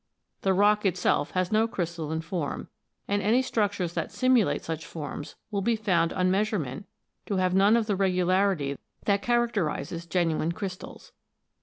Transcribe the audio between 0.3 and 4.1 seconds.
The rock itself has no crystalline form, and any structures